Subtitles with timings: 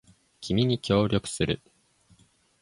[0.39, 1.61] 君に協力する